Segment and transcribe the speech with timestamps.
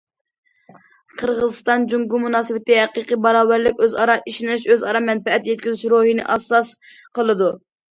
[1.19, 6.75] قىرغىزىستان- جۇڭگو مۇناسىۋىتى ھەقىقىي باراۋەرلىك، ئۆزئارا ئىشىنىش، ئۆزئارا مەنپەئەت يەتكۈزۈش روھىنى ئاساس
[7.21, 7.55] قىلىدۇ.